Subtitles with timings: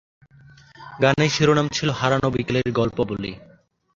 [0.99, 3.31] গানের শিরোনাম ছিলো ‘হারানো বিকেলের গল্প বলি’।